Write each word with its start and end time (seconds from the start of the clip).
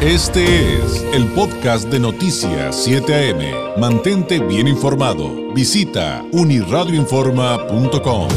Este 0.00 0.76
es 0.76 1.02
el 1.12 1.26
podcast 1.32 1.88
de 1.88 1.98
Noticias 1.98 2.84
7 2.84 3.32
AM. 3.32 3.80
Mantente 3.80 4.38
bien 4.38 4.68
informado. 4.68 5.52
Visita 5.52 6.24
uniradioinforma.com. 6.30 8.28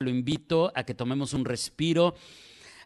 Lo 0.00 0.08
invito 0.08 0.72
a 0.74 0.84
que 0.84 0.94
tomemos 0.94 1.34
un 1.34 1.44
respiro 1.44 2.14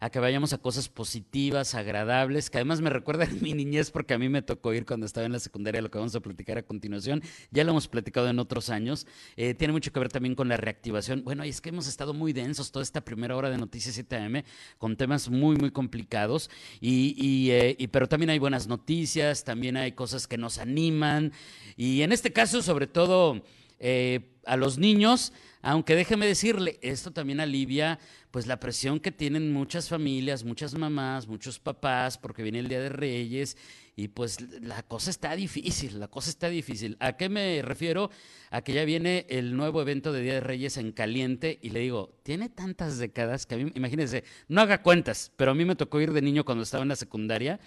a 0.01 0.09
que 0.09 0.19
vayamos 0.19 0.53
a 0.55 0.59
cosas 0.59 0.89
positivas, 0.89 1.75
agradables, 1.75 2.49
que 2.49 2.57
además 2.59 2.81
me 2.81 2.89
recuerda 2.89 3.25
a 3.25 3.29
mi 3.29 3.53
niñez 3.53 3.91
porque 3.91 4.15
a 4.15 4.19
mí 4.19 4.29
me 4.31 4.41
tocó 4.41 4.73
ir 4.73 4.87
cuando 4.87 5.05
estaba 5.05 5.27
en 5.27 5.33
la 5.33 5.39
secundaria, 5.39 5.83
lo 5.83 5.91
que 5.91 5.99
vamos 5.99 6.15
a 6.15 6.21
platicar 6.21 6.57
a 6.57 6.63
continuación. 6.63 7.23
Ya 7.51 7.65
lo 7.65 7.71
hemos 7.73 7.87
platicado 7.87 8.29
en 8.29 8.39
otros 8.39 8.71
años. 8.71 9.07
Eh, 9.37 9.55
tiene 9.55 9.73
mucho 9.73 9.93
que 9.93 10.01
ver 10.01 10.09
también 10.09 10.35
con 10.35 10.49
la 10.49 10.57
reactivación. 10.57 11.23
Bueno, 11.23 11.45
y 11.45 11.51
es 11.51 11.61
que 11.61 11.69
hemos 11.69 11.87
estado 11.87 12.15
muy 12.15 12.33
densos 12.33 12.73
toda 12.73 12.83
esta 12.83 13.03
primera 13.03 13.37
hora 13.37 13.51
de 13.51 13.59
Noticias 13.59 13.99
7am 13.99 14.43
con 14.79 14.97
temas 14.97 15.29
muy, 15.29 15.57
muy 15.57 15.71
complicados. 15.71 16.51
Y, 16.81 17.51
eh, 17.51 17.77
y, 17.79 17.89
pero 17.89 18.09
también 18.09 18.31
hay 18.31 18.39
buenas 18.39 18.67
noticias, 18.69 19.45
también 19.45 19.77
hay 19.77 19.93
cosas 19.93 20.27
que 20.27 20.39
nos 20.39 20.59
animan. 20.59 21.33
Y 21.77 22.01
en 22.01 22.13
este 22.13 22.33
caso, 22.33 22.63
sobre 22.63 22.87
todo 22.87 23.43
eh, 23.79 24.21
a 24.45 24.57
los 24.57 24.79
niños, 24.79 25.33
aunque 25.63 25.95
déjeme 25.95 26.27
decirle, 26.27 26.79
esto 26.83 27.11
también 27.11 27.41
alivia 27.41 27.99
pues 28.31 28.47
la 28.47 28.61
presión 28.61 29.01
que 29.01 29.11
tienen 29.11 29.53
muchas 29.53 29.89
familias, 29.89 30.45
muchas 30.45 30.75
mamás, 30.75 31.27
muchos 31.27 31.59
papás, 31.59 32.17
porque 32.17 32.43
viene 32.43 32.61
el 32.61 32.69
Día 32.69 32.81
de 32.81 32.89
Reyes 32.89 33.57
y 33.97 34.09
pues 34.09 34.41
la 34.63 34.83
cosa 34.85 35.11
está 35.11 35.35
difícil, 35.35 35.99
la 35.99 36.09
cosa 36.09 36.31
está 36.31 36.49
difícil. 36.49 36.97
¿A 37.01 37.17
qué 37.17 37.29
me 37.29 37.61
refiero? 37.61 38.11
A 38.51 38.63
que 38.63 38.73
ya 38.73 38.85
viene 38.85 39.27
el 39.29 39.57
nuevo 39.57 39.83
evento 39.83 40.13
de 40.13 40.23
Día 40.23 40.35
de 40.35 40.41
Reyes 40.41 40.77
en 40.77 40.93
caliente 40.93 41.59
y 41.61 41.71
le 41.71 41.81
digo, 41.81 42.19
tiene 42.23 42.49
tantas 42.49 42.99
décadas 42.99 43.47
que 43.47 43.57
a 43.57 43.59
mí, 43.59 43.71
imagínense, 43.75 44.25
no 44.49 44.61
haga 44.61 44.83
cuentas, 44.83 45.33
pero 45.37 45.51
a 45.51 45.55
mí 45.55 45.65
me 45.65 45.77
tocó 45.77 46.01
ir 46.01 46.13
de 46.13 46.23
niño 46.23 46.45
cuando 46.45 46.63
estaba 46.63 46.83
en 46.83 46.89
la 46.89 46.97
secundaria 46.97 47.59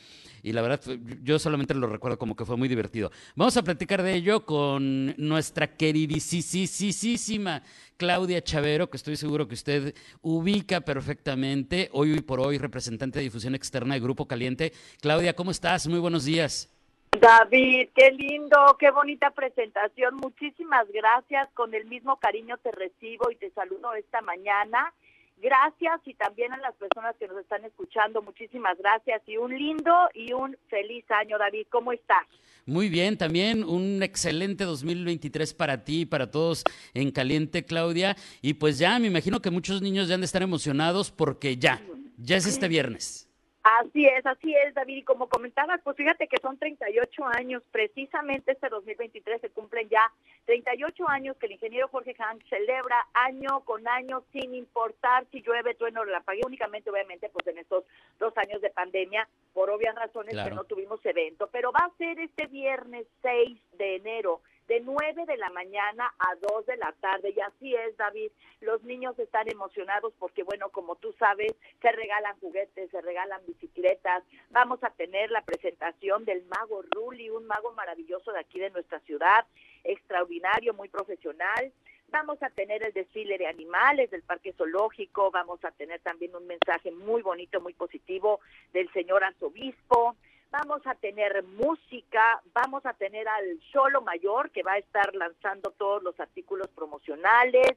y 0.41 0.53
la 0.53 0.61
verdad 0.61 0.81
yo 1.23 1.39
solamente 1.39 1.73
lo 1.73 1.87
recuerdo 1.87 2.17
como 2.17 2.35
que 2.35 2.45
fue 2.45 2.57
muy 2.57 2.69
divertido. 2.69 3.11
Vamos 3.35 3.55
a 3.57 3.63
platicar 3.63 4.01
de 4.01 4.15
ello 4.15 4.45
con 4.45 5.13
nuestra 5.17 5.75
queridísima 5.75 6.62
Claudia 7.97 8.43
Chavero, 8.43 8.89
que 8.89 8.97
estoy 8.97 9.15
seguro 9.15 9.47
que 9.47 9.53
usted 9.53 9.95
ubica 10.21 10.81
perfectamente, 10.81 11.89
hoy 11.93 12.21
por 12.21 12.39
hoy 12.39 12.57
representante 12.57 13.19
de 13.19 13.23
difusión 13.23 13.55
externa 13.55 13.93
de 13.93 14.01
Grupo 14.01 14.27
Caliente. 14.27 14.73
Claudia, 15.01 15.35
¿cómo 15.35 15.51
estás? 15.51 15.87
Muy 15.87 15.99
buenos 15.99 16.25
días. 16.25 16.69
David, 17.19 17.89
qué 17.95 18.11
lindo, 18.11 18.75
qué 18.79 18.91
bonita 18.91 19.29
presentación. 19.29 20.15
Muchísimas 20.15 20.87
gracias. 20.91 21.49
Con 21.53 21.73
el 21.73 21.85
mismo 21.85 22.17
cariño 22.17 22.57
te 22.57 22.71
recibo 22.71 23.31
y 23.31 23.35
te 23.35 23.51
saludo 23.51 23.93
esta 23.93 24.21
mañana. 24.21 24.93
Gracias 25.37 26.01
y 26.05 26.13
también 26.13 26.53
a 26.53 26.57
las 26.57 26.73
personas 26.75 27.15
que 27.17 27.27
nos 27.27 27.37
están 27.37 27.65
escuchando, 27.65 28.21
muchísimas 28.21 28.77
gracias 28.77 29.21
y 29.27 29.37
un 29.37 29.57
lindo 29.57 29.93
y 30.13 30.31
un 30.31 30.57
feliz 30.69 31.03
año, 31.11 31.37
David. 31.37 31.67
¿Cómo 31.69 31.91
estás? 31.91 32.25
Muy 32.65 32.87
bien, 32.87 33.17
también 33.17 33.63
un 33.65 34.01
excelente 34.03 34.63
2023 34.63 35.53
para 35.53 35.83
ti 35.83 36.01
y 36.01 36.05
para 36.05 36.31
todos 36.31 36.63
en 36.93 37.11
Caliente, 37.11 37.65
Claudia. 37.65 38.15
Y 38.41 38.53
pues 38.53 38.77
ya, 38.77 38.97
me 38.99 39.07
imagino 39.07 39.41
que 39.41 39.51
muchos 39.51 39.81
niños 39.81 40.07
ya 40.07 40.15
han 40.15 40.21
de 40.21 40.25
estar 40.25 40.43
emocionados 40.43 41.11
porque 41.11 41.57
ya, 41.57 41.81
ya 42.17 42.37
es 42.37 42.45
este 42.45 42.69
viernes. 42.69 43.32
Así 43.63 44.05
es, 44.05 44.25
así 44.25 44.53
es, 44.53 44.73
David. 44.73 44.97
Y 44.97 45.03
como 45.03 45.29
comentabas, 45.29 45.79
pues 45.83 45.95
fíjate 45.95 46.27
que 46.27 46.35
son 46.41 46.57
38 46.57 47.25
años, 47.37 47.63
precisamente 47.71 48.51
este 48.51 48.67
2023 48.67 49.39
se 49.39 49.49
cumplen 49.51 49.87
ya 49.87 50.11
38 50.45 51.07
años 51.07 51.37
que 51.37 51.45
el 51.45 51.53
ingeniero 51.53 51.87
Jorge 51.87 52.13
Hank 52.13 52.43
celebra 52.49 53.07
año 53.13 53.61
con 53.61 53.87
año 53.87 54.23
sin 54.33 54.53
importar 54.53 55.25
si 55.31 55.41
llueve, 55.41 55.75
trueno 55.75 56.03
la 56.03 56.19
pagué 56.19 56.41
únicamente 56.45 56.89
obviamente 56.89 57.29
pues 57.29 57.47
en 57.47 57.57
estos 57.57 57.85
dos 58.19 58.37
años 58.37 58.61
de 58.61 58.69
pandemia, 58.69 59.29
por 59.53 59.69
obvias 59.69 59.95
razones 59.95 60.35
que 60.35 60.51
no 60.51 60.65
tuvimos 60.65 60.99
evento. 61.05 61.47
Pero 61.49 61.71
va 61.71 61.85
a 61.85 61.97
ser 61.97 62.19
este 62.19 62.47
viernes 62.47 63.07
6 63.21 63.57
de 63.77 63.95
enero 63.95 64.41
de 64.67 64.79
9 64.79 65.25
de 65.25 65.37
la 65.37 65.49
mañana 65.49 66.13
a 66.19 66.35
2 66.35 66.65
de 66.65 66.77
la 66.77 66.91
tarde. 66.99 67.33
Y 67.35 67.39
así 67.39 67.75
es, 67.75 67.95
David. 67.97 68.31
Los 68.61 68.83
niños 68.83 69.17
están 69.19 69.49
emocionados 69.49 70.13
porque, 70.19 70.43
bueno, 70.43 70.69
como 70.69 70.95
tú 70.95 71.13
sabes, 71.19 71.53
se 71.81 71.91
regalan 71.91 72.39
juguetes, 72.39 72.89
se 72.91 73.01
regalan 73.01 73.41
bicicletas. 73.45 74.23
Vamos 74.51 74.83
a 74.83 74.89
tener 74.91 75.31
la 75.31 75.41
presentación 75.41 76.25
del 76.25 76.45
mago 76.45 76.81
Ruli, 76.91 77.29
un 77.29 77.45
mago 77.45 77.73
maravilloso 77.73 78.31
de 78.31 78.39
aquí 78.39 78.59
de 78.59 78.69
nuestra 78.69 78.99
ciudad, 79.01 79.45
extraordinario, 79.83 80.73
muy 80.73 80.89
profesional. 80.89 81.71
Vamos 82.09 82.41
a 82.43 82.51
tener 82.51 82.85
el 82.85 82.93
desfile 82.93 83.39
de 83.39 83.47
animales 83.47 84.11
del 84.11 84.21
Parque 84.21 84.53
Zoológico, 84.53 85.31
vamos 85.31 85.63
a 85.65 85.71
tener 85.71 85.99
también 86.01 86.35
un 86.35 86.45
mensaje 86.45 86.91
muy 86.91 87.23
bonito, 87.23 87.59
muy 87.59 87.73
positivo 87.73 88.39
del 88.71 88.91
señor 88.93 89.23
arzobispo 89.23 90.15
vamos 90.53 90.85
a 90.85 90.93
tener 90.93 91.41
música, 91.43 92.39
vamos 92.53 92.85
a 92.85 92.93
tener 92.93 93.27
al 93.27 93.59
Solo 93.71 94.03
Mayor 94.03 94.51
que 94.51 94.61
va 94.61 94.73
a 94.73 94.77
estar 94.77 95.15
lanzando 95.15 95.71
todos 95.71 96.03
los 96.03 96.19
artículos 96.19 96.67
promocionales, 96.75 97.75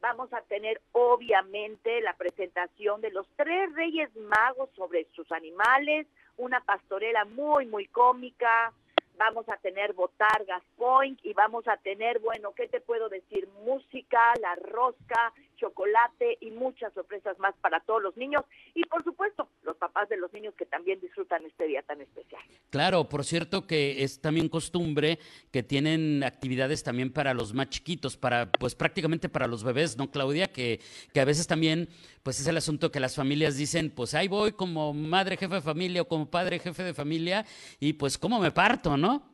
vamos 0.00 0.32
a 0.32 0.40
tener 0.42 0.80
obviamente 0.92 2.00
la 2.02 2.12
presentación 2.12 3.00
de 3.00 3.10
los 3.10 3.26
tres 3.34 3.74
reyes 3.74 4.14
magos 4.14 4.70
sobre 4.76 5.08
sus 5.16 5.32
animales, 5.32 6.06
una 6.36 6.60
pastorela 6.60 7.24
muy, 7.24 7.66
muy 7.66 7.86
cómica, 7.88 8.72
vamos 9.18 9.48
a 9.48 9.56
tener 9.56 9.92
botargas 9.92 10.62
point 10.76 11.18
y 11.24 11.32
vamos 11.32 11.66
a 11.66 11.76
tener, 11.78 12.20
bueno, 12.20 12.52
¿qué 12.54 12.68
te 12.68 12.80
puedo 12.80 13.08
decir? 13.08 13.48
Música, 13.64 14.20
la 14.40 14.54
rosca, 14.54 15.32
chocolate 15.64 16.36
y 16.40 16.50
muchas 16.50 16.92
sorpresas 16.92 17.38
más 17.38 17.54
para 17.62 17.80
todos 17.80 18.02
los 18.02 18.16
niños 18.16 18.44
y 18.74 18.84
por 18.84 19.02
supuesto 19.02 19.48
los 19.62 19.76
papás 19.76 20.08
de 20.10 20.18
los 20.18 20.30
niños 20.32 20.54
que 20.56 20.66
también 20.66 21.00
disfrutan 21.00 21.44
este 21.46 21.66
día 21.66 21.82
tan 21.82 22.00
especial. 22.02 22.42
Claro, 22.68 23.08
por 23.08 23.24
cierto 23.24 23.66
que 23.66 24.02
es 24.02 24.20
también 24.20 24.48
costumbre 24.48 25.18
que 25.50 25.62
tienen 25.62 26.22
actividades 26.22 26.82
también 26.82 27.12
para 27.12 27.32
los 27.32 27.54
más 27.54 27.70
chiquitos, 27.70 28.16
para 28.16 28.50
pues 28.52 28.74
prácticamente 28.74 29.28
para 29.28 29.46
los 29.46 29.64
bebés, 29.64 29.96
¿no, 29.96 30.10
Claudia? 30.10 30.52
Que, 30.52 30.80
que 31.12 31.20
a 31.20 31.24
veces 31.24 31.46
también 31.46 31.88
pues 32.22 32.40
es 32.40 32.46
el 32.46 32.56
asunto 32.56 32.90
que 32.90 33.00
las 33.00 33.14
familias 33.16 33.56
dicen, 33.56 33.90
pues 33.90 34.14
ahí 34.14 34.28
voy 34.28 34.52
como 34.52 34.92
madre 34.92 35.36
jefe 35.36 35.54
de 35.54 35.60
familia 35.62 36.02
o 36.02 36.08
como 36.08 36.30
padre 36.30 36.58
jefe 36.58 36.82
de 36.82 36.92
familia 36.92 37.46
y 37.80 37.94
pues 37.94 38.18
cómo 38.18 38.38
me 38.38 38.50
parto, 38.50 38.96
¿no? 38.96 39.33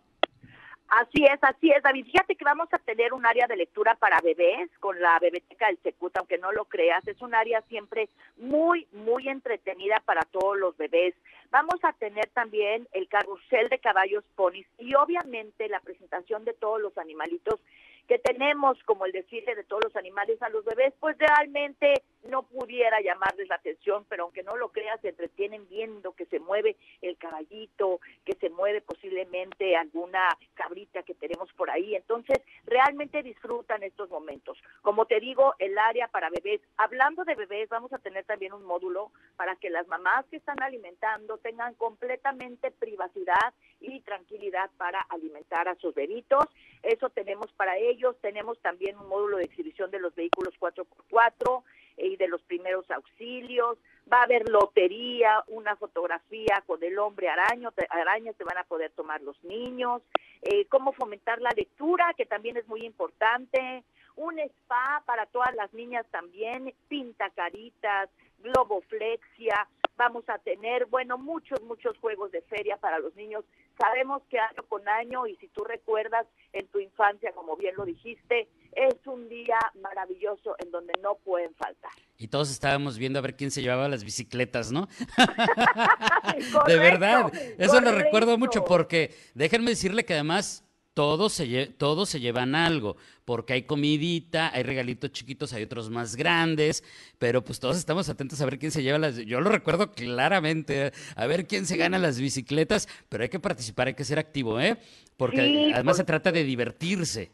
Así 0.91 1.25
es, 1.25 1.39
así 1.43 1.71
es, 1.71 1.81
David. 1.85 2.05
Fíjate 2.07 2.35
que 2.35 2.45
vamos 2.45 2.69
a 2.73 2.79
tener 2.79 3.13
un 3.13 3.25
área 3.25 3.47
de 3.47 3.57
lectura 3.57 3.95
para 3.95 4.21
bebés 4.21 4.69
con 4.81 5.01
la 5.01 5.21
Bebeteca 5.21 5.69
del 5.69 5.79
Secut, 5.85 6.17
aunque 6.17 6.37
no 6.37 6.51
lo 6.51 6.65
creas. 6.65 7.07
Es 7.07 7.23
un 7.23 7.33
área 7.33 7.63
siempre 7.69 8.09
muy, 8.37 8.89
muy 8.93 9.29
entretenida 9.29 10.03
para 10.05 10.23
todos 10.23 10.59
los 10.59 10.77
bebés. 10.77 11.15
Vamos 11.53 11.77
a 11.85 11.93
tener 11.93 12.29
también 12.31 12.89
el 12.93 13.07
carrusel 13.07 13.69
de 13.69 13.79
caballos 13.79 14.25
ponis 14.35 14.67
y 14.79 14.97
obviamente 14.97 15.69
la 15.69 15.79
presentación 15.79 16.45
de 16.45 16.55
todos 16.55 16.81
los 16.81 16.99
animalitos 16.99 17.61
que 18.09 18.19
tenemos 18.19 18.83
como 18.85 19.07
el 19.07 19.13
desfile 19.13 19.55
de 19.55 19.65
todos 19.65 19.85
los 19.85 19.97
animales 19.97 20.41
a 20.43 20.49
los 20.49 20.65
bebés, 20.65 20.93
pues 21.01 21.17
realmente 21.19 22.03
no 22.25 22.43
pudiera 22.43 23.01
llamarles 23.01 23.49
la 23.49 23.57
atención, 23.57 24.05
pero 24.09 24.25
aunque 24.25 24.43
no 24.43 24.57
lo 24.57 24.71
creas, 24.71 25.01
se 25.01 25.09
entretienen 25.09 25.67
viendo 25.69 26.13
que 26.13 26.27
se 26.27 26.39
mueve 26.39 26.77
el 27.01 27.17
caballito, 27.17 28.01
que 28.25 28.35
se 28.35 28.51
mueve 28.51 28.81
posiblemente 28.83 29.77
alguna 29.77 30.29
cabrita 30.55 31.03
que 31.03 31.15
tenemos 31.15 31.53
por 31.55 31.71
ahí. 31.71 31.95
Entonces, 31.95 32.39
realmente 32.65 33.23
disfrutan 33.23 33.83
estos 33.83 34.11
momentos. 34.11 34.59
Como 34.83 35.07
te 35.07 35.21
digo, 35.21 35.55
el 35.59 35.79
área 35.79 36.09
para 36.09 36.31
bebés, 36.31 36.61
hablando 36.77 37.25
de 37.25 37.35
bebés, 37.35 37.69
vamos 37.69 37.93
a 37.93 37.99
tener 37.99 38.25
también 38.25 38.53
un 38.53 38.65
módulo 38.65 39.13
para 39.37 39.57
que 39.57 39.71
las 39.71 39.87
mamás 39.89 40.27
que 40.27 40.37
están 40.37 40.63
alimentando 40.63 41.39
tengan 41.39 41.75
completamente 41.75 42.71
privacidad 42.71 43.55
y 43.81 44.01
tranquilidad 44.01 44.71
para 44.77 45.01
alimentar 45.09 45.69
a 45.69 45.75
sus 45.77 45.95
bebitos. 45.95 46.45
Eso 46.83 47.11
tenemos 47.11 47.51
para 47.53 47.77
ellos 47.77 48.17
tenemos 48.21 48.59
también 48.61 48.97
un 48.99 49.09
módulo 49.09 49.39
de 49.39 49.45
exhibición 49.45 49.91
de 49.91 50.01
los 50.01 50.15
vehículos 50.15 50.55
4x4 50.61 51.63
y 51.97 52.17
de 52.17 52.29
los 52.29 52.43
primeros 52.43 52.91
auxilios. 52.91 53.79
Va 54.13 54.21
a 54.21 54.25
haber 54.25 54.49
lotería, 54.49 55.45
una 55.49 55.77
fotografía 55.77 56.63
con 56.67 56.83
el 56.83 56.99
hombre 56.99 57.29
araño, 57.29 57.73
araña 57.91 58.33
se 58.33 58.45
van 58.45 58.59
a 58.59 58.65
poder 58.65 58.91
tomar 58.93 59.21
los 59.23 59.43
niños. 59.45 60.03
Eh, 60.43 60.67
cómo 60.67 60.93
fomentar 60.93 61.41
la 61.41 61.51
lectura, 61.51 62.15
que 62.17 62.27
también 62.27 62.57
es 62.57 62.67
muy 62.67 62.85
importante. 62.85 63.85
Un 64.17 64.39
spa 64.39 65.03
para 65.07 65.27
todas 65.27 65.55
las 65.55 65.73
niñas 65.73 66.07
también, 66.11 66.75
pintacaritas, 66.89 68.11
globoflexia, 68.39 69.69
vamos 70.01 70.25
a 70.29 70.39
tener, 70.39 70.87
bueno, 70.87 71.19
muchos, 71.19 71.61
muchos 71.61 71.95
juegos 71.99 72.33
de 72.33 72.41
feria 72.41 72.79
para 72.79 72.99
los 72.99 73.15
niños. 73.17 73.45
Sabemos 73.79 74.23
que 74.31 74.39
año 74.39 74.63
con 74.67 74.89
año, 74.89 75.27
y 75.27 75.37
si 75.37 75.49
tú 75.49 75.63
recuerdas 75.63 76.27
en 76.55 76.67
tu 76.69 76.81
infancia, 76.81 77.33
como 77.33 77.55
bien 77.55 77.75
lo 77.77 77.85
dijiste, 77.85 78.49
es 78.73 78.95
un 79.05 79.29
día 79.29 79.59
maravilloso 79.83 80.57
en 80.59 80.71
donde 80.71 80.95
no 81.03 81.17
pueden 81.17 81.55
faltar. 81.55 81.91
Y 82.17 82.29
todos 82.29 82.51
estábamos 82.51 82.97
viendo 82.97 83.19
a 83.19 83.23
ver 83.23 83.37
quién 83.37 83.51
se 83.51 83.61
llevaba 83.61 83.91
las 83.91 84.03
bicicletas, 84.03 84.73
¿no? 84.73 84.89
de 86.67 86.77
verdad, 86.79 87.31
eso 87.59 87.79
lo 87.83 87.93
recuerdo 87.93 88.39
mucho 88.39 88.65
porque 88.65 89.15
déjenme 89.35 89.69
decirle 89.69 90.07
que 90.07 90.15
además 90.15 90.65
todos 90.95 91.33
se, 91.33 91.67
todos 91.67 92.09
se 92.09 92.21
llevan 92.21 92.55
algo, 92.55 92.97
porque 93.25 93.53
hay 93.53 93.63
comidita, 93.63 94.51
hay 94.53 94.63
regalitos 94.63 95.13
chiquitos, 95.13 95.53
hay 95.53 95.63
otros 95.63 95.91
más 95.91 96.17
grandes, 96.17 96.85
pero 97.19 97.43
pues 97.43 97.61
todos 97.61 97.77
estamos 97.77 98.09
atentos 98.09 98.41
a 98.41 98.45
ver 98.45 98.59
quién 98.59 98.73
se 98.73 98.83
lleva 98.83 98.99
las... 98.99 99.17
Yo 99.17 99.41
lo 99.41 99.51
recuerdo 99.51 99.93
claramente, 99.93 100.93
a 101.17 101.27
ver 101.27 101.47
quién 101.47 101.67
se 101.67 101.77
gana 101.77 101.99
las 101.99 102.21
bicicletas, 102.21 102.89
pero 103.09 103.23
hay 103.23 103.29
que 103.29 103.41
participar, 103.41 103.87
hay 103.87 103.95
que 103.95 104.05
ser 104.05 104.19
activo, 104.19 104.61
¿eh? 104.61 104.77
Porque 105.17 105.73
además 105.75 105.97
se 105.97 106.05
trata 106.05 106.33
de 106.33 106.45
divertirse. 106.45 107.31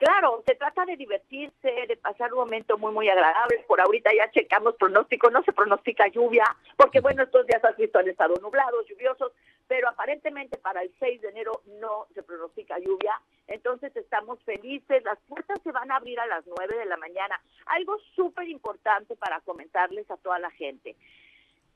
Claro, 0.00 0.42
se 0.46 0.54
trata 0.54 0.86
de 0.86 0.96
divertirse, 0.96 1.70
de 1.86 1.96
pasar 1.98 2.32
un 2.32 2.40
momento 2.40 2.78
muy, 2.78 2.90
muy 2.90 3.08
agradable. 3.10 3.62
Por 3.68 3.82
ahorita 3.82 4.10
ya 4.16 4.30
checamos 4.30 4.74
pronóstico, 4.76 5.30
no 5.30 5.42
se 5.42 5.52
pronostica 5.52 6.08
lluvia, 6.08 6.44
porque 6.78 7.00
bueno, 7.00 7.22
estos 7.22 7.46
días 7.46 7.62
has 7.62 7.76
visto 7.76 7.98
han 7.98 8.08
estado 8.08 8.34
nublados, 8.40 8.86
lluviosos, 8.88 9.32
pero 9.70 9.88
aparentemente 9.88 10.58
para 10.58 10.82
el 10.82 10.92
6 10.98 11.20
de 11.20 11.28
enero 11.28 11.62
no 11.78 12.08
se 12.12 12.24
pronostica 12.24 12.80
lluvia. 12.80 13.14
Entonces 13.46 13.94
estamos 13.94 14.42
felices, 14.42 15.04
las 15.04 15.16
puertas 15.28 15.60
se 15.62 15.70
van 15.70 15.92
a 15.92 15.96
abrir 15.96 16.18
a 16.18 16.26
las 16.26 16.44
9 16.44 16.76
de 16.76 16.86
la 16.86 16.96
mañana. 16.96 17.40
Algo 17.66 17.96
súper 18.16 18.48
importante 18.48 19.14
para 19.14 19.38
comentarles 19.42 20.10
a 20.10 20.16
toda 20.16 20.40
la 20.40 20.50
gente. 20.50 20.96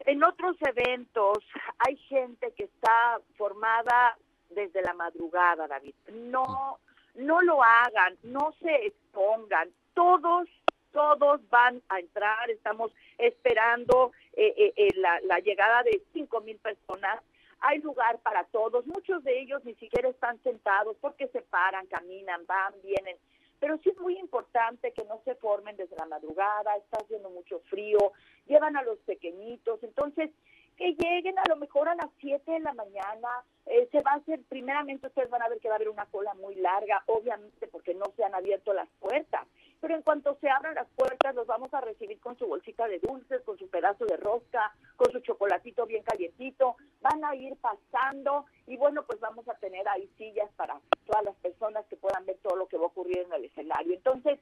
En 0.00 0.25
otros 0.25 0.56
eventos 0.62 1.38
hay 1.87 1.96
gente 2.08 2.52
que 2.55 2.64
está 2.64 3.20
formada 3.37 4.19
desde 4.50 4.82
la 4.82 4.94
madrugada, 4.94 5.69
David. 5.69 5.94
No 6.14 6.81
no 7.14 7.43
lo 7.43 7.62
hagan, 7.62 8.19
no 8.25 8.56
se 8.61 8.87
expongan, 8.87 9.70
todos 9.94 10.49
todos 10.90 11.49
van 11.49 11.81
a 11.88 12.00
entrar, 12.00 12.50
estamos 12.50 12.93
esperando 13.19 14.11
eh, 14.32 14.52
eh, 14.56 14.73
eh, 14.76 14.88
la, 14.97 15.20
la, 15.23 15.38
llegada 15.38 15.85
de 15.85 16.02
cinco 16.12 16.40
mil 16.40 16.56
personas. 16.58 17.20
Hay 17.66 17.78
lugar 17.78 18.19
para 18.19 18.44
todos, 18.44 18.87
muchos 18.87 19.25
de 19.25 19.40
ellos 19.40 19.64
ni 19.64 19.75
siquiera 19.76 20.08
están 20.08 20.38
sentados 20.43 20.96
porque 21.00 21.28
se 21.28 21.40
paran, 21.40 21.87
caminan, 21.87 22.44
van, 22.46 22.75
vienen. 22.82 23.16
Pero 23.58 23.78
sí 23.78 23.88
es 23.88 23.99
muy 23.99 24.19
importante 24.19 24.93
que 24.93 25.05
no 25.05 25.22
se 25.25 25.34
formen 25.37 25.75
desde 25.76 25.96
la 25.96 26.05
madrugada, 26.05 26.76
está 26.76 26.99
haciendo 27.02 27.31
mucho 27.31 27.61
frío, 27.70 28.12
llevan 28.46 28.76
a 28.76 28.82
los 28.82 28.99
pequeñitos. 28.99 29.82
Entonces, 29.82 30.31
que 30.76 30.94
lleguen 30.94 31.38
a 31.38 31.49
lo 31.49 31.56
mejor 31.56 31.88
a 31.88 31.94
las 31.94 32.11
7 32.20 32.50
de 32.50 32.61
la 32.61 32.75
mañana. 32.75 33.28
Eh, 33.66 33.88
se 33.90 34.00
va 34.02 34.12
a 34.12 34.16
hacer, 34.16 34.40
primeramente 34.49 35.06
ustedes 35.06 35.31
van 35.31 35.43
a 35.43 35.49
ver 35.49 35.58
que 35.61 35.69
va 35.69 35.75
a 35.75 35.76
haber 35.76 35.88
una 35.88 36.06
cola 36.06 36.34
muy 36.34 36.55
larga, 36.56 37.02
obviamente 37.06 37.66
porque 37.69 37.94
no 37.94 38.05
se 38.16 38.25
han 38.25 38.34
abierto 38.34 38.75
las 38.75 38.88
puertas. 39.00 39.46
Pero 39.81 39.94
en 39.94 40.02
cuanto 40.02 40.37
se 40.40 40.50
abran 40.50 40.75
las 40.75 40.88
puertas, 40.96 41.34
los 41.34 41.46
vamos 41.46 41.72
a 41.72 41.81
recibir 41.81 42.20
con 42.20 42.37
su 42.37 42.46
bolsita 42.46 42.87
de 42.88 42.99
dulces, 42.99 43.43
con 43.43 43.58
su 43.58 43.69
pedazo 43.69 44.05
de 44.05 44.16
rosca, 44.16 44.75
con 44.96 45.12
su 45.12 45.20
chocolatito 45.20 45.87
bien 45.87 46.02
calientito. 46.02 46.76
Van 47.00 47.25
a 47.25 47.35
ir 47.35 47.56
pasando 47.56 48.46
y 48.67 48.76
bueno, 48.76 49.05
pues 49.05 49.20
vamos 49.20 49.49
a 49.49 49.55
tener 49.55 49.87
ahí 49.88 50.08
sillas 50.17 50.50
para 50.56 50.81
todas 51.06 51.25
las 51.25 51.35
personas 51.37 51.85
que 51.87 51.96
puedan 51.96 52.25
ver 52.26 52.38
todo 52.43 52.56
lo 52.56 52.67
que 52.67 52.76
va 52.76 52.85
a 52.85 52.88
ocurrir 52.88 53.19
en 53.19 53.32
el 53.32 53.44
escenario. 53.44 53.94
Entonces, 53.94 54.38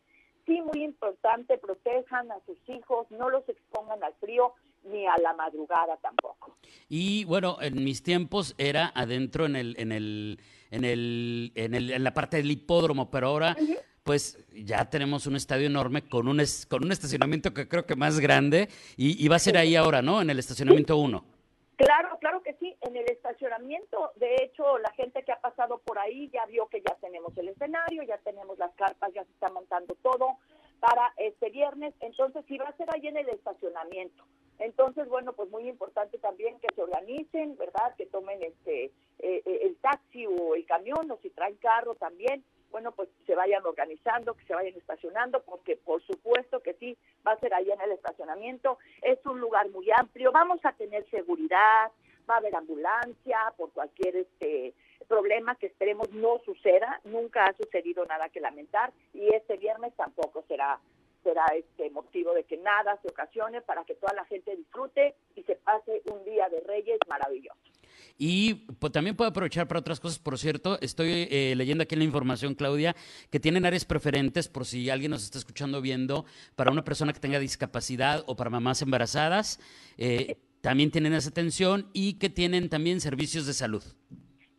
sí, 0.47 0.61
muy 0.61 0.85
importante, 0.85 1.59
protejan 1.59 2.31
a 2.33 2.41
sus 2.47 2.59
hijos, 2.69 3.11
no 3.11 3.31
los 3.31 3.49
expongan 3.49 4.03
al 4.03 4.15
frío 4.15 4.55
ni 4.85 5.07
a 5.07 5.17
la 5.19 5.33
madrugada 5.35 5.97
tampoco. 5.99 6.57
Y 6.89 7.25
bueno, 7.25 7.59
en 7.61 7.85
mis 7.85 8.03
tiempos 8.03 8.55
era 8.59 8.93
adentro 8.95 9.47
en 9.47 9.57
el, 9.57 9.75
en 9.79 9.93
el, 9.93 10.41
en 10.71 10.85
el, 10.85 11.53
en, 11.55 11.75
el, 11.75 11.91
en 11.91 12.05
la 12.05 12.15
parte 12.15 12.39
del 12.39 12.51
hipódromo, 12.51 13.11
pero 13.11 13.29
ahora 13.29 13.57
pues 14.03 14.45
ya 14.53 14.89
tenemos 14.91 15.27
un 15.27 15.37
estadio 15.37 15.67
enorme 15.67 16.03
con 16.03 16.29
un, 16.29 16.43
con 16.69 16.85
un 16.85 16.93
estacionamiento 16.93 17.55
que 17.55 17.69
creo 17.69 17.87
que 17.87 17.97
más 17.97 18.21
grande 18.21 18.69
y, 18.97 19.29
va 19.29 19.37
a 19.37 19.39
ser 19.39 19.57
ahí 19.57 19.77
ahora, 19.77 20.03
¿no? 20.03 20.21
En 20.21 20.31
el 20.31 20.39
estacionamiento 20.39 20.97
1. 20.97 21.25
Claro, 21.77 22.19
claro 22.21 22.43
que 22.43 22.55
sí. 22.55 22.77
En 22.83 22.97
el 22.97 23.05
estacionamiento, 23.11 24.13
de 24.17 24.37
hecho, 24.43 24.79
la 24.79 24.91
gente 24.93 25.23
que 25.23 25.33
ha 25.33 25.41
pasado 25.41 25.79
por 25.79 25.99
ahí 25.99 26.29
ya 26.33 26.45
vio 26.47 26.67
que 26.67 26.81
ya 26.81 26.95
tenemos 27.01 27.37
el 27.37 27.49
escenario, 27.49 28.03
ya 28.03 28.19
tenemos 28.19 28.59
las 28.59 28.73
carpas, 28.75 29.13
ya 29.15 29.25
se 29.25 29.33
está 29.33 29.49
montando 29.51 29.97
todo 30.03 30.37
para 30.81 31.13
este 31.17 31.51
viernes. 31.51 31.95
Entonces, 32.01 32.45
sí 32.47 32.59
va 32.59 32.69
a 32.69 32.77
ser 32.77 32.89
ahí 32.95 33.07
en 33.07 33.17
el 33.17 33.29
estacionamiento. 33.31 34.25
Entonces, 34.59 35.09
bueno, 35.09 35.33
pues 35.33 35.51
muy 35.51 35.69
importante 35.69 36.19
también 36.19 36.59
que 36.61 36.73
se 36.75 36.83
organicen, 36.83 37.57
¿verdad? 37.57 37.95
Que 37.97 38.07
tomen 38.07 38.43
este 38.43 38.85
eh, 38.85 39.43
eh, 39.45 39.61
el 39.63 39.77
taxi 39.77 40.27
o 40.27 40.55
el 40.55 40.65
camión 40.67 41.11
o 41.11 41.19
si 41.23 41.31
traen 41.31 41.57
carro 41.57 41.95
también, 41.95 42.45
bueno, 42.73 42.91
pues 42.93 43.09
se 43.27 43.35
vayan 43.35 43.65
organizando, 43.65 44.35
que 44.35 44.45
se 44.47 44.55
vayan 44.55 44.75
estacionando, 44.75 45.43
porque 45.43 45.77
por 45.77 46.03
supuesto 46.03 46.61
que 46.61 46.75
sí, 46.75 46.97
va 47.27 47.33
a 47.33 47.39
ser 47.39 47.55
ahí 47.55 47.71
en 47.71 47.81
el 47.81 47.93
estacionamiento. 47.93 48.79
Es 49.03 49.25
un 49.27 49.41
lugar 49.41 49.69
muy 49.71 49.89
amplio, 49.93 50.33
vamos 50.33 50.59
a 50.65 50.73
tener 50.73 51.09
seguridad, 51.11 51.93
va 52.29 52.35
a 52.35 52.39
haber 52.39 52.57
ambulancia 52.57 53.39
por 53.57 53.71
cualquier 53.73 54.17
este 54.17 54.75
problema 55.07 55.55
que 55.57 55.67
esperemos 55.67 56.11
no 56.13 56.41
suceda, 56.45 57.01
nunca 57.05 57.45
ha 57.45 57.53
sucedido 57.55 58.05
nada 58.07 58.31
que 58.31 58.41
lamentar 58.41 58.93
y 59.13 59.35
este 59.35 59.57
viernes 59.57 59.95
tampoco 59.95 60.45
será 60.49 60.81
será 61.23 61.47
este 61.55 61.89
motivo 61.91 62.35
de 62.35 62.45
que 62.45 62.57
nada 62.57 62.99
se 63.01 63.09
ocasione 63.09 63.61
para 63.61 63.85
que 63.85 63.95
toda 63.95 64.13
la 64.15 64.25
gente 64.25 64.57
disfrute 64.57 65.15
y 65.37 65.43
se 65.45 65.55
pase 65.55 66.03
un 66.11 66.25
día 66.25 66.49
de 66.49 66.61
Reyes 66.61 66.99
maravilloso. 67.09 67.72
Y 68.19 68.55
pues, 68.55 68.93
también 68.93 69.17
puedo 69.17 69.31
aprovechar 69.31 69.67
para 69.69 69.81
otras 69.81 70.01
cosas, 70.01 70.19
por 70.19 70.39
cierto, 70.39 70.79
estoy 70.81 71.29
eh, 71.31 71.55
leyendo 71.57 71.83
aquí 71.83 71.97
la 71.97 72.05
información, 72.05 72.55
Claudia, 72.55 72.95
que 73.31 73.41
tienen 73.41 73.67
áreas 73.67 73.85
preferentes 73.85 74.49
por 74.49 74.65
si 74.65 74.91
alguien 74.91 75.11
nos 75.11 75.25
está 75.25 75.39
escuchando 75.39 75.81
viendo, 75.81 76.25
para 76.57 76.71
una 76.71 76.85
persona 76.85 77.13
que 77.13 77.21
tenga 77.21 77.39
discapacidad 77.39 78.23
o 78.27 78.37
para 78.37 78.51
mamás 78.51 78.83
embarazadas, 78.83 79.61
eh, 79.99 80.37
también 80.61 80.91
tienen 80.91 81.13
esa 81.13 81.31
atención 81.31 81.89
y 81.93 82.19
que 82.19 82.31
tienen 82.31 82.69
también 82.69 83.01
servicios 83.01 83.47
de 83.47 83.53
salud. 83.53 83.83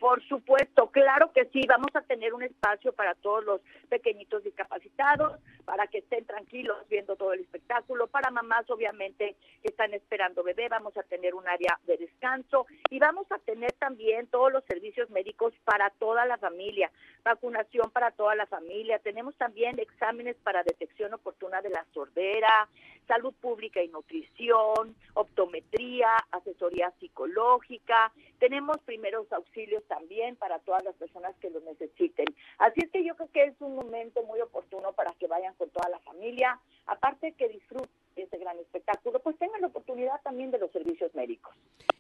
Por 0.04 0.22
supuesto, 0.28 0.92
claro 0.92 1.32
que 1.32 1.46
sí, 1.46 1.62
vamos 1.66 1.96
a 1.96 2.02
tener 2.02 2.34
un 2.34 2.44
espacio 2.44 2.92
para 2.92 3.16
todos 3.16 3.46
los 3.46 3.62
pequeñitos 3.88 4.44
discapacitados, 4.44 5.40
para 5.64 5.88
que 5.88 6.00
estén 6.00 6.26
tranquilos 6.26 6.76
viendo 6.90 7.16
todo 7.16 7.32
el 7.32 7.40
espectáculo, 7.40 8.08
para 8.08 8.30
mamás 8.30 8.70
obviamente 8.70 9.38
que 9.62 9.70
están 9.70 9.94
esperando 9.94 10.44
bebé, 10.44 10.68
vamos 10.68 10.98
a 10.98 11.04
tener 11.04 11.34
un 11.34 11.48
área 11.48 11.80
de 11.88 11.96
descanso 12.24 12.66
y 12.90 13.00
vamos 13.00 13.26
a 13.32 13.40
tener 13.40 13.72
también 13.74 14.28
todos 14.28 14.52
los 14.52 14.64
servicios 14.66 15.10
médicos 15.10 15.54
para 15.66 15.90
toda 15.92 16.26
la 16.26 16.38
familia, 16.38 16.90
vacunación 17.24 17.92
para 17.92 18.12
toda 18.12 18.36
la 18.36 18.46
familia, 18.46 19.00
tenemos 19.00 19.36
también 19.36 19.78
exámenes 19.80 20.38
para 20.44 20.64
detección 20.64 21.14
oportuna 21.14 21.62
de 21.62 21.70
la 21.70 21.86
sordera, 21.94 22.70
salud 23.08 23.34
pública 23.42 23.84
y 23.84 23.90
nutrición, 23.90 24.96
optometría, 25.16 26.16
asesoría 26.32 26.94
psicológica, 27.00 28.14
tenemos 28.40 28.78
primeros 28.86 29.32
auxilios 29.34 29.84
también 29.88 30.36
para 30.38 30.60
todas 30.60 30.84
las 30.84 30.96
personas 30.96 31.36
que 31.42 31.50
lo 31.50 31.60
necesiten. 31.62 32.28
Así 32.58 32.80
es 32.84 32.92
que 32.92 33.04
yo 33.04 33.16
creo 33.16 33.32
que 33.32 33.44
es 33.44 33.56
un 33.60 33.76
momento 33.76 34.24
muy 34.24 34.40
oportuno 34.40 34.94
para 34.94 35.14
que 35.14 35.28
vayan 35.28 35.54
con 35.56 35.70
toda 35.70 35.90
la 35.90 36.00
familia, 36.00 36.60
aparte 36.86 37.34
que 37.34 37.50
disfruten 37.50 37.90
este 38.16 38.38
gran 38.38 38.58
espectáculo, 38.60 39.20
pues 39.20 39.38
tengan 39.38 39.62
la 39.62 39.68
oportunidad 39.68 40.22
también 40.24 40.52
de 40.52 40.60
los 40.60 40.72
servicios 40.72 41.14
médicos. 41.16 41.53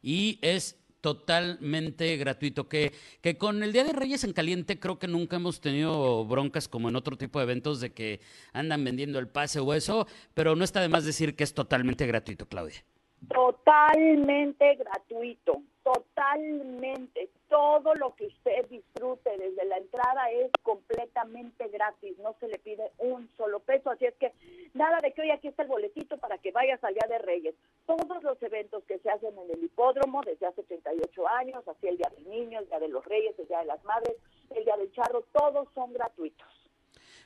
Y 0.03 0.38
es 0.43 0.77
totalmente 1.03 2.15
gratuito. 2.15 2.69
Que, 2.69 2.93
que 3.22 3.38
con 3.38 3.62
el 3.62 3.74
Día 3.74 3.83
de 3.83 3.91
Reyes 3.91 4.24
en 4.24 4.31
caliente 4.31 4.79
creo 4.79 5.00
que 5.00 5.07
nunca 5.07 5.36
hemos 5.36 5.60
tenido 5.60 6.25
broncas 6.25 6.67
como 6.67 6.88
en 6.89 6.95
otro 6.95 7.17
tipo 7.17 7.39
de 7.39 7.43
eventos 7.43 7.81
de 7.81 7.91
que 7.91 8.22
andan 8.53 8.83
vendiendo 8.83 9.19
el 9.19 9.27
pase 9.27 9.60
o 9.60 9.74
eso, 9.74 10.07
pero 10.33 10.55
no 10.55 10.63
está 10.63 10.79
de 10.79 10.89
más 10.89 11.03
decir 11.03 11.36
que 11.36 11.43
es 11.43 11.53
totalmente 11.53 12.07
gratuito, 12.07 12.48
Claudia. 12.48 12.86
Totalmente 13.30 14.75
gratuito, 14.75 15.62
totalmente. 15.84 17.30
Todo 17.50 17.94
lo 17.96 18.15
que 18.15 18.27
usted 18.27 18.68
disfrute 18.70 19.38
desde 19.38 19.65
la 19.65 19.77
entrada 19.77 20.30
es 20.32 20.51
completamente 20.63 21.68
gratis, 21.68 22.18
no 22.20 22.36
se 22.39 22.48
le 22.48 22.58
pide 22.60 22.92
un 22.98 23.30
solo 23.38 23.60
peso, 23.60 23.92
así 23.92 24.06
es 24.06 24.15
que 24.15 24.32
nada 24.74 25.00
de 25.01 25.13
que 25.13 25.22
hoy 25.22 25.32
aquí 25.32 25.48
está 25.48 25.63
el 25.63 25.70
boletito 25.70 26.18
para 26.18 26.38
que 26.38 26.51
vayas 26.51 26.84
allá 26.84 27.06
de 27.08 27.20
Reyes. 27.20 27.56
Todos 27.86 28.24
los 28.24 28.42
eventos 28.42 28.84
que 28.86 29.00
se 29.00 29.10
hacen 29.10 29.38
en 29.38 29.51
el 29.51 29.63
hipódromo 29.63 30.22
desde 30.24 30.48
hace 30.48 30.63
38 30.63 31.27
años, 31.27 31.68
así 31.68 31.88
el 31.88 31.98
Día 31.98 32.12
del 32.15 32.30
Niño, 32.30 32.60
el 32.60 32.68
Día 32.68 32.80
de 32.80 32.89
los 32.89 33.06
Reyes, 33.06 33.38
el 33.38 33.48
Día 33.48 33.60
de 33.60 33.65
las 33.65 33.84
Madres, 33.84 34.15
el 34.50 34.65
Día 34.65 34.77
del 34.77 34.92
Charro, 34.92 35.24
todos 35.32 35.68
son 35.74 35.94
gratuitos. 35.94 36.62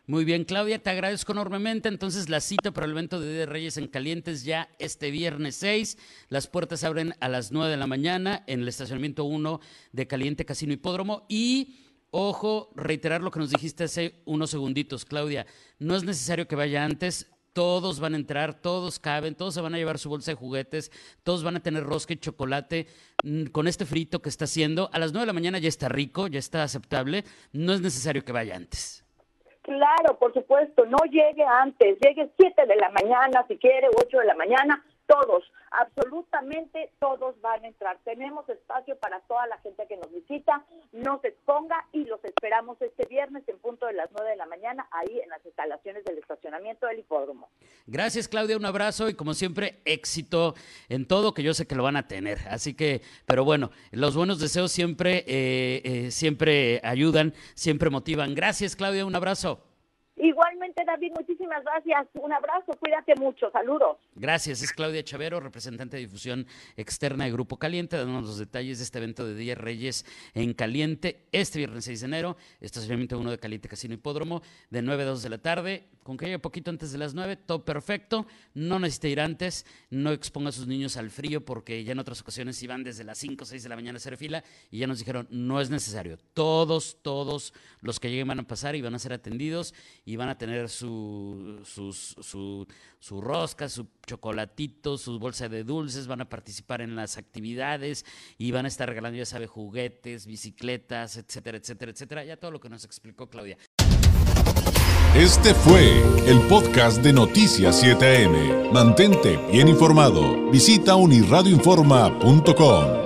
Muy 0.09 0.23
bien, 0.23 0.45
Claudia, 0.45 0.81
te 0.81 0.89
agradezco 0.89 1.33
enormemente. 1.33 1.89
Entonces, 1.89 2.29
la 2.29 2.39
cita 2.39 2.71
para 2.71 2.85
el 2.85 2.93
evento 2.93 3.19
de 3.19 3.45
Reyes 3.45 3.75
en 3.75 3.89
Calientes 3.89 4.45
ya 4.45 4.69
este 4.79 5.11
viernes 5.11 5.57
6. 5.57 5.97
Las 6.29 6.47
puertas 6.47 6.85
abren 6.85 7.13
a 7.19 7.27
las 7.27 7.51
9 7.51 7.69
de 7.69 7.75
la 7.75 7.87
mañana 7.87 8.41
en 8.47 8.61
el 8.61 8.69
estacionamiento 8.69 9.25
1 9.25 9.59
de 9.91 10.07
Caliente 10.07 10.45
Casino 10.45 10.71
Hipódromo. 10.71 11.25
Y, 11.27 11.75
ojo, 12.09 12.69
reiterar 12.77 13.21
lo 13.21 13.31
que 13.31 13.39
nos 13.39 13.49
dijiste 13.49 13.83
hace 13.83 14.21
unos 14.23 14.49
segunditos, 14.49 15.03
Claudia. 15.03 15.45
No 15.77 15.93
es 15.97 16.05
necesario 16.05 16.47
que 16.47 16.55
vaya 16.55 16.85
antes. 16.85 17.27
Todos 17.51 17.99
van 17.99 18.13
a 18.13 18.17
entrar, 18.17 18.61
todos 18.61 18.99
caben, 18.99 19.35
todos 19.35 19.55
se 19.55 19.61
van 19.61 19.75
a 19.75 19.77
llevar 19.77 19.99
su 19.99 20.07
bolsa 20.07 20.31
de 20.31 20.35
juguetes, 20.35 20.89
todos 21.23 21.43
van 21.43 21.57
a 21.57 21.63
tener 21.63 21.83
rosca 21.83 22.13
y 22.13 22.17
chocolate 22.17 22.87
mm, 23.23 23.47
con 23.47 23.67
este 23.67 23.85
frito 23.85 24.21
que 24.21 24.29
está 24.29 24.45
haciendo. 24.45 24.89
A 24.93 24.99
las 24.99 25.11
9 25.11 25.23
de 25.23 25.27
la 25.27 25.33
mañana 25.33 25.59
ya 25.59 25.67
está 25.67 25.89
rico, 25.89 26.27
ya 26.27 26.39
está 26.39 26.63
aceptable. 26.63 27.25
No 27.51 27.73
es 27.73 27.81
necesario 27.81 28.23
que 28.23 28.31
vaya 28.31 28.55
antes. 28.55 29.03
Claro, 29.67 30.17
por 30.17 30.33
supuesto, 30.33 30.85
no 30.85 30.99
llegue 31.11 31.43
antes, 31.43 31.99
llegue 31.99 32.31
7 32.39 32.65
de 32.67 32.75
la 32.77 32.87
mañana 32.87 33.43
si 33.49 33.57
quiere, 33.57 33.89
8 34.01 34.19
de 34.19 34.25
la 34.25 34.33
mañana, 34.33 34.81
todos, 35.07 35.43
absolutamente 35.71 36.93
todos 36.99 37.39
van 37.41 37.65
a 37.65 37.67
entrar. 37.67 37.97
Tenemos 38.05 38.47
espacio 38.47 38.97
para 38.97 39.19
toda 39.27 39.45
la 39.47 39.57
gente 39.57 39.85
que 39.85 39.97
nos 39.97 40.09
visita, 40.09 40.63
nos 40.93 41.21
exponga 41.25 41.85
y 41.91 42.05
los 42.05 42.23
esperamos 42.23 42.81
este 42.81 43.07
viernes 43.07 43.43
en 43.49 43.59
punto 43.59 43.87
de 43.87 43.93
las 43.93 44.09
9 44.13 44.29
de 44.29 44.37
la 44.37 44.45
mañana 44.45 44.87
ahí 44.89 45.19
en 45.19 45.27
las 45.27 45.45
instalaciones 45.45 46.05
del 46.05 46.19
estacionamiento 46.19 46.87
del 46.87 46.99
hipódromo. 46.99 47.49
Gracias 47.89 48.27
Claudia, 48.27 48.57
un 48.57 48.65
abrazo 48.65 49.07
y 49.07 49.13
como 49.13 49.33
siempre 49.33 49.79
éxito 49.85 50.55
en 50.89 51.05
todo 51.05 51.33
que 51.33 51.41
yo 51.41 51.53
sé 51.53 51.67
que 51.67 51.75
lo 51.75 51.83
van 51.83 51.95
a 51.95 52.05
tener. 52.05 52.39
Así 52.49 52.73
que, 52.73 53.01
pero 53.25 53.45
bueno, 53.45 53.71
los 53.91 54.13
buenos 54.13 54.39
deseos 54.39 54.73
siempre, 54.73 55.23
eh, 55.25 55.81
eh, 55.85 56.11
siempre 56.11 56.81
ayudan, 56.83 57.33
siempre 57.55 57.89
motivan. 57.89 58.35
Gracias 58.35 58.75
Claudia, 58.75 59.05
un 59.05 59.15
abrazo. 59.15 59.63
David, 60.75 61.13
muchísimas 61.17 61.63
gracias. 61.63 62.07
Un 62.13 62.31
abrazo, 62.33 62.73
cuídate 62.79 63.15
mucho. 63.15 63.49
Saludos. 63.51 63.97
Gracias. 64.15 64.61
Es 64.61 64.71
Claudia 64.73 65.03
Chavero, 65.03 65.39
representante 65.39 65.97
de 65.97 66.03
difusión 66.03 66.45
externa 66.75 67.25
de 67.25 67.31
Grupo 67.31 67.57
Caliente, 67.57 67.97
dándonos 67.97 68.25
los 68.25 68.37
detalles 68.37 68.77
de 68.79 68.83
este 68.83 68.97
evento 68.97 69.25
de 69.25 69.35
Día 69.35 69.55
Reyes 69.55 70.05
en 70.33 70.53
Caliente 70.53 71.27
este 71.31 71.59
viernes 71.59 71.85
6 71.85 72.01
de 72.01 72.05
enero. 72.07 72.37
Estacionamiento 72.59 73.17
uno 73.17 73.31
de 73.31 73.39
Caliente 73.39 73.69
Casino 73.69 73.93
Hipódromo, 73.93 74.41
de 74.69 74.81
9 74.81 75.03
a 75.03 75.05
2 75.07 75.23
de 75.23 75.29
la 75.29 75.37
tarde. 75.37 75.89
Con 76.03 76.15
que 76.15 76.25
haya 76.25 76.39
poquito 76.39 76.71
antes 76.71 76.93
de 76.93 76.97
las 76.97 77.13
9, 77.13 77.35
todo 77.35 77.65
perfecto. 77.65 78.25
No 78.53 78.79
necesita 78.79 79.07
ir 79.09 79.19
antes. 79.19 79.65
No 79.89 80.11
exponga 80.11 80.49
a 80.49 80.53
sus 80.53 80.65
niños 80.65 80.95
al 80.95 81.09
frío, 81.09 81.43
porque 81.43 81.83
ya 81.83 81.91
en 81.91 81.99
otras 81.99 82.21
ocasiones 82.21 82.61
iban 82.63 82.83
desde 82.83 83.03
las 83.03 83.17
5 83.17 83.43
o 83.43 83.45
6 83.45 83.63
de 83.63 83.69
la 83.69 83.75
mañana 83.75 83.97
a 83.97 83.97
hacer 83.97 84.17
fila 84.17 84.43
y 84.71 84.79
ya 84.79 84.87
nos 84.87 84.99
dijeron, 84.99 85.27
no 85.29 85.59
es 85.59 85.69
necesario. 85.69 86.17
Todos, 86.33 86.97
todos 87.01 87.53
los 87.81 87.99
que 87.99 88.09
lleguen 88.09 88.27
van 88.27 88.39
a 88.39 88.47
pasar 88.47 88.75
y 88.75 88.81
van 88.81 88.95
a 88.95 88.99
ser 88.99 89.13
atendidos 89.13 89.73
y 90.05 90.15
van 90.15 90.29
a 90.29 90.37
tener 90.37 90.56
su, 90.67 91.59
sus, 91.63 92.15
su, 92.19 92.67
su 92.99 93.21
rosca, 93.21 93.69
su 93.69 93.87
chocolatito, 94.05 94.97
su 94.97 95.17
bolsa 95.19 95.47
de 95.49 95.63
dulces, 95.63 96.07
van 96.07 96.21
a 96.21 96.29
participar 96.29 96.81
en 96.81 96.95
las 96.95 97.17
actividades 97.17 98.05
y 98.37 98.51
van 98.51 98.65
a 98.65 98.67
estar 98.67 98.89
regalando, 98.89 99.17
ya 99.17 99.25
sabe, 99.25 99.47
juguetes, 99.47 100.25
bicicletas, 100.25 101.17
etcétera, 101.17 101.57
etcétera, 101.57 101.91
etcétera. 101.91 102.25
Ya 102.25 102.37
todo 102.37 102.51
lo 102.51 102.59
que 102.59 102.69
nos 102.69 102.85
explicó 102.85 103.29
Claudia. 103.29 103.57
Este 105.15 105.53
fue 105.53 106.01
el 106.27 106.39
podcast 106.47 107.01
de 107.01 107.13
Noticias 107.13 107.83
7am. 107.83 108.71
Mantente 108.71 109.37
bien 109.51 109.67
informado. 109.67 110.49
Visita 110.51 110.95
unirradioinforma.com. 110.95 112.96